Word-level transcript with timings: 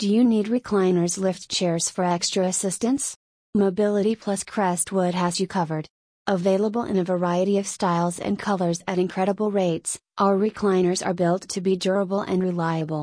Do 0.00 0.12
you 0.12 0.24
need 0.24 0.46
recliners 0.46 1.18
lift 1.18 1.48
chairs 1.48 1.88
for 1.88 2.02
extra 2.02 2.46
assistance? 2.46 3.16
Mobility 3.54 4.16
Plus 4.16 4.42
Crestwood 4.42 5.14
has 5.14 5.38
you 5.38 5.46
covered. 5.46 5.86
Available 6.26 6.82
in 6.82 6.98
a 6.98 7.04
variety 7.04 7.58
of 7.58 7.66
styles 7.68 8.18
and 8.18 8.36
colors 8.36 8.82
at 8.88 8.98
incredible 8.98 9.52
rates, 9.52 10.00
our 10.18 10.36
recliners 10.36 11.06
are 11.06 11.14
built 11.14 11.48
to 11.50 11.60
be 11.60 11.76
durable 11.76 12.22
and 12.22 12.42
reliable. 12.42 13.02